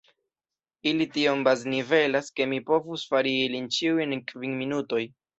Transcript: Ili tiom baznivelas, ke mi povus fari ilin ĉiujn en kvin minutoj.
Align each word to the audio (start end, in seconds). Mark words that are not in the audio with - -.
Ili 0.91 1.05
tiom 1.17 1.41
baznivelas, 1.47 2.31
ke 2.39 2.47
mi 2.53 2.59
povus 2.69 3.03
fari 3.11 3.33
ilin 3.41 3.67
ĉiujn 3.75 4.15
en 4.17 4.23
kvin 4.33 4.57
minutoj. 4.63 5.03